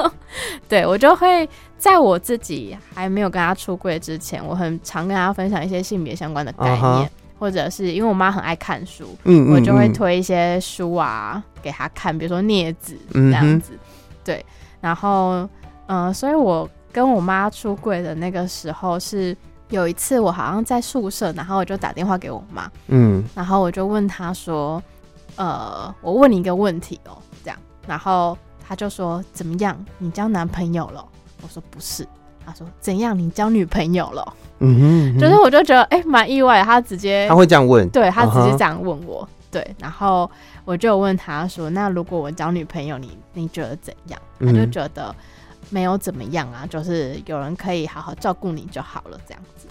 [0.68, 7.08] 对我就会在我自己还没有跟他出柜之前，我很常跟他分享一些性别相关的概念，uh huh.
[7.39, 13.80] 或者是因为我妈很爱看书，嗯，我就会推一些书啊给她看，比如说《镊子》这样子，嗯、
[14.23, 14.45] 对，
[14.82, 15.49] 然后。
[15.91, 19.36] 嗯、呃，所以我跟我妈出柜的那个时候是
[19.69, 24.80] 有一次，我好像在宿舍，然后我就打电话给我妈，嗯，然后我就问她说，
[25.36, 31.04] 呃，我问你一个问题哦，这样，然后她就说怎么样，你交男朋友了？
[31.41, 32.08] 我说不是，
[32.49, 34.33] 她说怎样，你交女朋友了？
[34.59, 40.29] 嗯哼，嗯哼，就是我就觉得哎，蛮、欸、意外，他直接他会这样问，对，他直接这样问我，uh huh、对，然后
[40.65, 44.19] 我就问他说，那如果我交女朋友，你你觉得怎样？
[44.39, 45.13] 他就觉得。
[45.71, 49.67] 没有怎么样啊，就是有人可以好好照顾你就好了，这样子。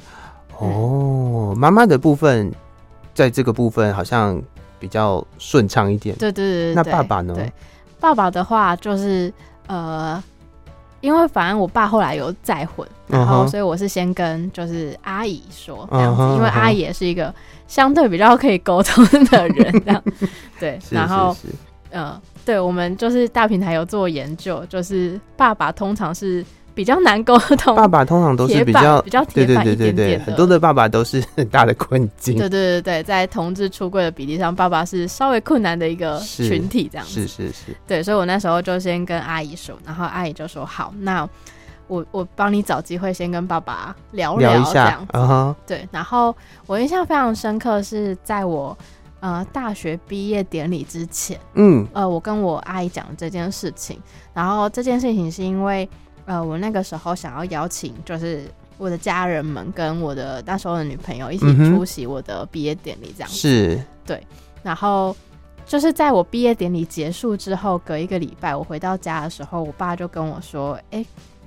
[0.56, 2.52] 哦，妈妈的部分，
[3.14, 4.40] 在这个部分好像
[4.78, 6.14] 比较顺畅一点。
[6.14, 6.74] 对对对，对。
[6.76, 7.34] 那爸爸呢？
[7.34, 7.52] 对，
[7.98, 9.32] 爸爸的话就是
[9.66, 10.22] 呃，
[11.00, 17.34] 因为反正我爸后来有再婚，然后所以我是先跟就是阿姨说这样子，uh huh, 因为阿姨也是一个
[17.66, 20.02] 相对比较可以沟通的人，这样。
[20.58, 21.37] 对，然后
[21.90, 22.20] 嗯。
[22.44, 26.42] 对，我们就是大平台有做研究，就是爸爸通常是
[26.78, 32.38] 比较难沟通，爸爸通常都是比较比较铁板一点点的，对对对对对，很多的爸爸都是很 大的困境。
[32.38, 37.12] 对对对对，在同志出柜的比例上，爸爸是稍微困难的一个群体，这样子。
[37.12, 37.76] 是是是，是。
[37.84, 41.28] 对，所以我那时候就先跟阿姨说，然后阿姨就说：“好，那
[41.88, 45.12] 我我帮你找机会先跟爸爸聊聊，聊一下这样子。
[45.14, 45.54] Uh huh.
[45.66, 46.32] 对，然后
[46.68, 48.78] 我印象非常深刻是在我。
[49.20, 53.98] 呃，大学毕业典礼之前，嗯，呃，我跟我阿姨讲这件事情，
[54.32, 55.90] 然后这件事情是因为，
[56.28, 58.44] 呃，我那个时候想要邀请，就是
[58.76, 64.24] 我的家人们跟我的那时候的女朋友一起出席我的毕业典礼，这样子，是，对，
[64.62, 65.16] 然后
[65.64, 71.06] 就是在我毕业典礼结束之后，隔一个礼拜，我回到家的时候，我爸就跟我说，哎、欸，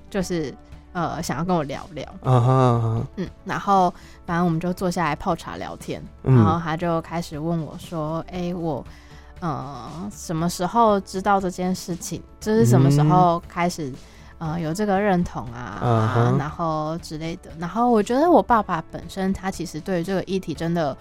[0.09, 0.53] 就是。
[0.93, 3.01] 呃，想要跟我聊聊，uh uh.
[3.15, 3.89] 嗯，然后
[4.25, 8.85] 反正我们就坐下来泡茶聊天，然后他就开始问我说：“哎、我
[9.39, 12.21] 呃什么时候知道这件事情？
[12.41, 13.89] 就是什么时候开始
[14.41, 16.37] 呃有这个认同啊，uh huh.
[16.39, 17.51] 然后之类的。
[17.59, 20.97] 然后我觉得我爸爸本身他其实对于这个议题真的。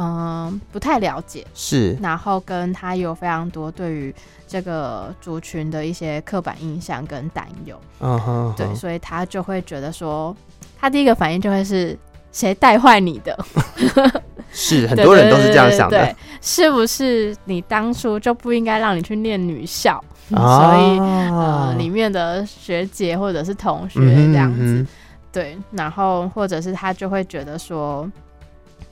[0.00, 4.14] 嗯，不太了解，是，然后跟他有非常多对于
[4.46, 10.36] 这个族群的一些刻板印象跟担忧，嗯哼，对，所以他就会觉得说，
[10.78, 11.98] 他第一个反应就会是
[12.30, 13.36] 谁带坏你的？
[14.52, 20.00] 是，很多人都是这样想的，对，是不是你当初就不应该让你去念女校？
[20.32, 24.88] 啊、 所以呃，里面的学姐或者是同学这样子，嗯、哼
[25.32, 28.10] 对，然后或者是他就会觉得说。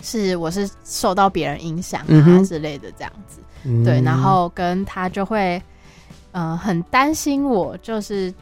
[0.03, 5.61] 是，我是受到别人影响啊之类的这样子，嗯、对，然后跟他就会，
[6.33, 8.33] 呃，很担心我，就是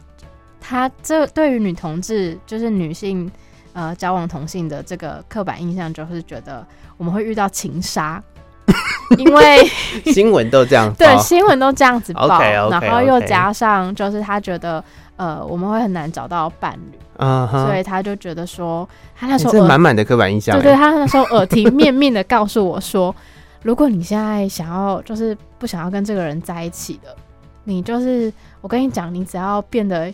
[0.60, 3.30] 他这对于女同志，就是女性，
[3.72, 8.20] 呃，交往同性的这个刻板印象，就是觉得我们会遇到情杀，
[9.18, 9.64] 因为
[10.12, 14.82] 新闻都这样，对，新闻都这样子报，okay, okay, 然后又加上就是他觉得。
[15.16, 17.66] 呃，我们会很难找到伴侣，啊、uh，huh.
[17.66, 23.14] 所以他就觉得说，他那时候满满、欸、的刻板印象，对对，他那时候耳提面命的告诉我说，
[23.62, 27.14] 如果你现在想要，就是不想要跟这个人在一起的，
[27.62, 30.12] 你就是我跟你讲，你只要变得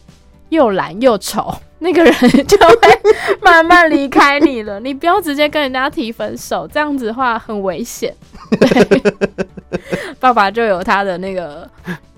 [0.50, 2.12] 又懒又丑，那个人
[2.46, 2.76] 就会
[3.42, 4.78] 慢慢离开你了。
[4.78, 8.14] 你不要直接跟人家提分手，这样子的话很危险。
[8.60, 9.02] 对，
[10.20, 11.68] 爸爸就有他的那个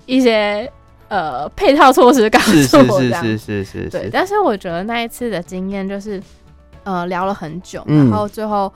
[0.05, 0.71] 一些。
[1.09, 3.89] 呃，配套措施告诉我这样，是是是是是，是。
[3.89, 6.19] 对，但是我觉得那一次的经验就是，
[6.83, 8.71] 呃，聊了很久，然后最后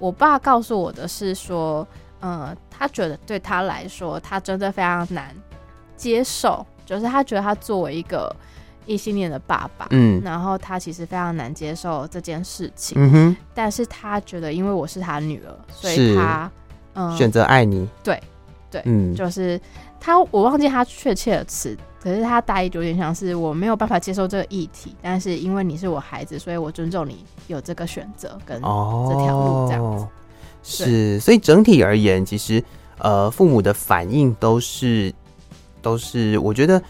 [0.00, 1.86] 我爸告诉我的是说，
[2.18, 5.32] 呃，他觉得对他来说，他真的非常难
[5.96, 8.34] 接受，就是他觉得他作为一个
[8.88, 16.50] 异性恋的爸爸，嗯，然后他其实非常难接受这件事情，嗯哼，但是他觉得因为我是他女儿，所以他
[16.94, 17.16] 嗯。
[17.16, 18.20] 选择爱你，对
[18.70, 19.60] 对，嗯，就是。
[20.00, 29.98] 他我忘记他确切的词，可是他大意有点像是我没有办法接受这个议题，但是因为你是我孩子，所以我尊重你有这个选择跟这条路这样。
[29.98, 30.04] 子。
[30.04, 30.08] 哦、
[30.62, 32.62] 是，所以整体而言，其实
[32.98, 35.12] 呃父母的反应都是
[35.82, 36.80] 都是我觉得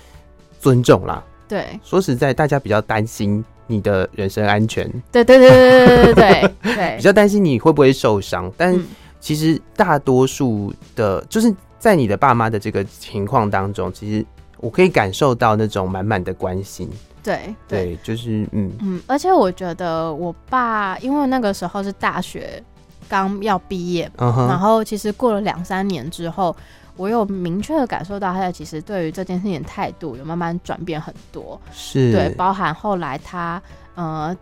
[0.60, 1.24] 尊重啦。
[1.48, 4.88] 对，说实在，大家比较担心你的人身安全。
[5.10, 6.14] 对对对对对对
[6.62, 8.78] 对对，比较担心你会不会受伤，但
[9.18, 11.54] 其实大多数的，就是。
[11.80, 16.90] 在你的爸妈的这个情况当中，其实我可以感受到那种满满的关心。
[17.22, 22.60] 对对，对，就是嗯嗯，而且我觉得我爸，因为那个时候是大学
[23.08, 26.54] 刚要毕业，然后其实过了两三年之后，
[26.98, 31.58] 我有明确的感受到他其实对于这件事情的态度有慢慢转变很多。
[31.72, 33.62] 是，对，包含后来他
[33.94, 34.36] 呃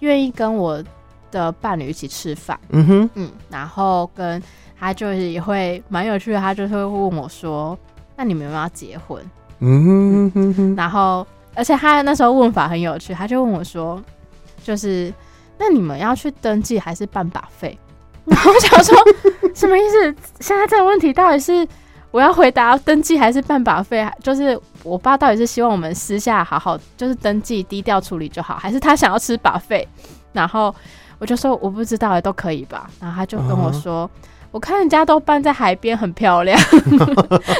[0.00, 0.84] 愿意跟我
[1.30, 4.42] 的伴侣一起吃饭，嗯哼，嗯，然后跟。
[4.82, 7.78] 他就是也会蛮有趣的，他就会问我说
[8.16, 9.22] ：“那你们有没有要结婚？”
[9.60, 14.02] 嗯哼哼，然后而且他那时候问法很有趣，他就问我说
[14.64, 15.12] ：“就是
[15.58, 17.78] 那你们要去登记还是办把费？”
[18.24, 18.96] 然后我想说
[19.54, 20.14] 什么意思？
[20.40, 21.68] 现在这个问题到底是
[22.10, 24.06] 我要回答登记还是办把费？
[24.22, 29.86] 就是我爸到底是希望我们私下好好就是登记低调处理就好，还是他想要吃把费？
[30.32, 30.74] 然后
[31.18, 32.90] 我就说我不知道，都可以吧。
[33.00, 34.04] 然后他就跟我说。
[34.04, 34.26] Uh huh.
[34.52, 36.60] 我看人家都办在海边，很漂亮。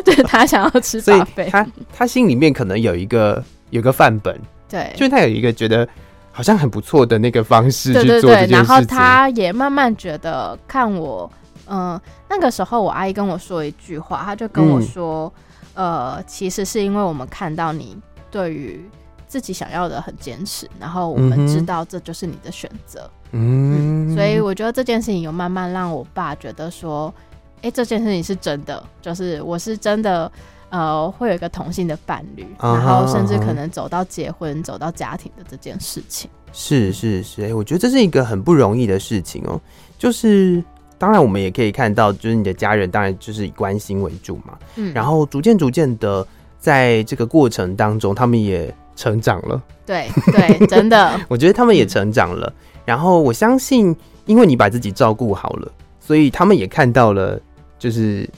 [0.04, 1.64] 对， 他想要吃 buffet，他
[1.96, 4.36] 他心里面可能有一个有个范本，
[4.68, 5.86] 对，就是他有一个觉得
[6.32, 8.48] 好像很不错的那个方式去做这件事情。
[8.48, 11.30] 对对对，然后他也慢慢觉得看我，
[11.70, 15.32] 嗯、呃，那个时候我阿姨跟我说一句话，她就跟我说，
[15.74, 17.96] 嗯、呃，其实是因为我们看到你
[18.30, 18.84] 对于
[19.26, 23.08] 自己想要的很坚持，然后我们知道这就是你的选择。
[23.32, 27.14] 嗯嗯，所以我觉得这件事情有慢慢让我爸觉得说，
[27.58, 30.30] 哎、欸，这件事情是真的，就是我是真的，
[30.70, 36.28] 呃，会有一个同性的伴侣，然后甚至可能走到结婚、走到家庭的这件事情。
[36.52, 39.60] 是是是，哎、欸，我觉得这是一个很不容易的事情哦、喔。
[39.96, 40.60] 就是
[41.00, 46.26] 当然我们也可以看到，就是你的家人当然就是以关心为主嘛，嗯，然后逐渐逐渐的
[46.58, 49.62] 在这个过程当中，他们也成长了。
[49.86, 52.46] 对对， 真的， 我觉得他们也成长了。
[52.48, 53.94] 嗯然后我相信，
[54.26, 57.40] 因为你把自己照顾好了，所以他们也看到了，
[57.78, 58.28] 就是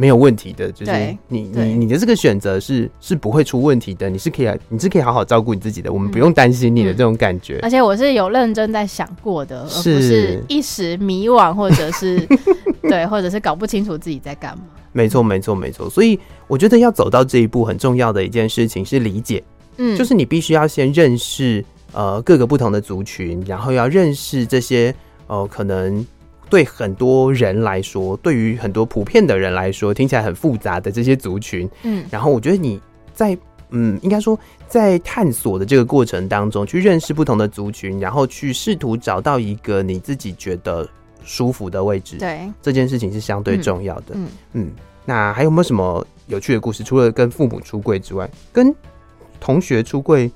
[0.00, 0.92] 没有问题的，就是
[1.26, 7.58] 你你你的这个选择是是不会出问题的，你是可以你是可以好好照顾你自己的，我们不用担心你的这种感觉。
[7.62, 12.18] 而且我是有认真在想过的，而不是一时迷惘，或者是
[12.88, 14.64] 对，或者是搞不清楚自己在干嘛。
[14.92, 15.90] 没错，没错，没错。
[15.90, 19.42] 所以我觉得要走到这一步，很重要的一件事情是理解，
[19.78, 21.64] 嗯，就是你必须要先认识。
[21.94, 24.94] 呃，各个不同的族群，然后要认识这些，
[25.26, 26.06] 呃，可能
[26.48, 32.80] 对很多人来说，对于很多普遍的人来说，听起来很复杂的这些族群，嗯，然后我觉得你
[33.12, 33.36] 在
[33.70, 40.88] 嗯，应该说在探索的这个过程当中，去认识不同的族群，然后去试图找到一个你自己觉得
[41.22, 42.16] 舒服的位置。
[42.16, 44.14] 对，这件事情是相对重要的。
[44.14, 44.72] 嗯嗯，
[45.04, 46.82] 那还有没有什么有趣的故事？
[46.82, 48.74] 除了跟父母出柜之外，跟
[49.38, 50.32] 同学出柜，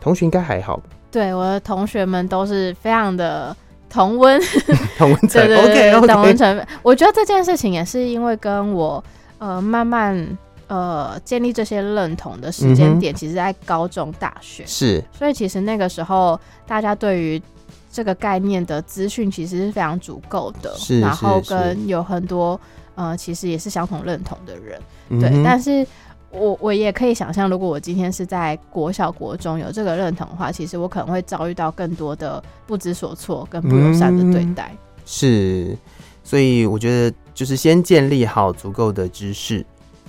[0.00, 0.84] 同学应该还好吧？
[1.10, 3.56] 对，我的同学们都是非常的
[3.90, 4.40] 同温，
[4.96, 6.06] 同温 OK OK。
[6.06, 9.04] 同温层，我觉得这件事情也是因为跟我
[9.38, 10.38] 呃慢慢。
[10.72, 14.62] 呃，建立这些认同的时间点，其实在高中、大学。
[14.64, 17.42] 是，所以其实那个时候，大家对于
[17.90, 22.60] 这个概念的资讯其实是非常足够的，是，然后跟有很多
[22.94, 25.42] 呃，其实也是相同认同的人，嗯、对。
[25.42, 25.84] 但是
[26.32, 34.78] 我我也可以想象，如果我今天是在国小、国中有这个认同的话，其实我可能会遭遇到更多的不知所措跟不友善的对待、嗯。
[35.04, 35.76] 是，
[36.22, 39.64] 所以我觉得就是先建立好足够的知识。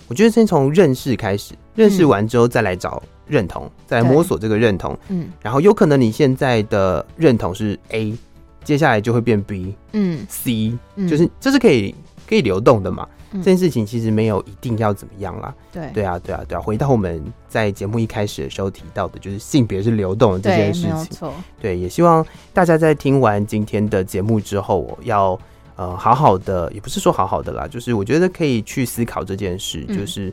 [0.08, 4.96] 我觉得先从认识开始，认识完之后再来找认同，嗯、再来摸索这个认同。
[5.08, 8.14] 嗯，然后有可能你现在的认同是 A，
[8.64, 10.78] 接下来就会变 B，嗯，C，
[11.10, 11.96] 就是这是可以
[12.28, 13.08] 可以流动的嘛。
[13.32, 15.54] 嗯、这件事情其实没有一定要怎么样啦。
[15.72, 16.62] 对，对啊，对啊，对啊。
[16.62, 21.30] 回到我们在节目一开始的时候提到的，就是性别是流动的这件事情。
[21.60, 25.40] 对，也希望大家在听完今天的节目之后，我要。
[25.78, 30.28] 呃，好好的，也不是说好好的啦，就是我觉得可以去思考这件事，嗯、就是，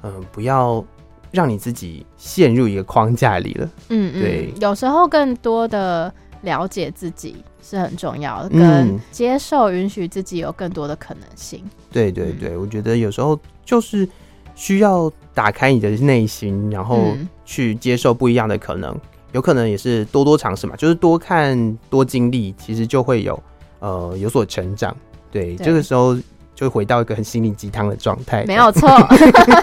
[0.00, 0.82] 嗯、呃，不要
[1.30, 3.68] 让你自己陷入一个框架里了。
[3.88, 11.62] 嗯嗯，对，有时候更多的了解自己是很重要的，跟接受、允许自己有更多的可能性。
[11.94, 14.06] 对对对，嗯、我觉得有时候就是
[14.54, 18.94] 需要打开你的内心，然后去接受不一样的可能，
[19.32, 23.40] 有可能也是多多尝试嘛，就是多看多经历，其实就会有。
[23.80, 24.96] 呃，有所成长，
[25.30, 26.16] 对，对这个时候
[26.54, 28.88] 就回到一个很心灵鸡汤的状态，没有错。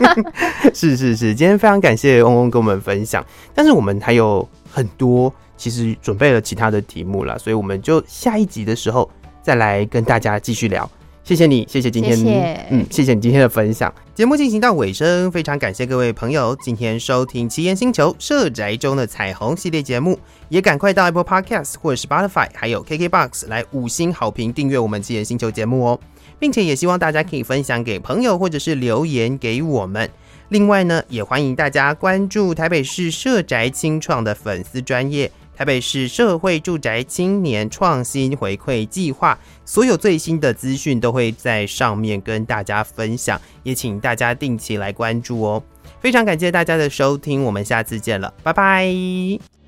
[0.76, 3.26] 是是是，今天非常感谢嗡嗡跟我们分享，
[3.56, 9.10] 但是我们还有很多其实准备了其他的题目了，所以我们就下一集的时候
[9.42, 10.88] 再来跟大家继续聊。
[11.24, 13.94] 谢谢你，谢谢今天，谢谢嗯，谢谢你今天的分享。
[14.16, 20.20] 节目进行到尾声，非常感谢各位朋友今天收听奇岩星球社宅中的彩虹系列节目，
[20.50, 26.00] 也赶快到 Apple Podcast 或者 Spotify，还有 KKBox 来五星好评订阅我们奇岩星球节目哦，
[26.40, 30.10] 并且也希望大家可以分享给朋友，或者是留言给我们。
[30.50, 35.32] 另外呢，也欢迎大家关注台北市社宅清创的粉丝专页。
[35.62, 45.62] 台北市社会住宅青年创新回馈计划，所有最新的资讯都会在上面跟大家分享，也请大家定期来关注哦。
[46.00, 49.61] 非常感谢大家的收听，我们下次见了，拜拜。